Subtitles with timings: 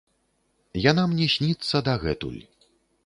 [0.91, 2.41] Яна мне сніцца дагэтуль.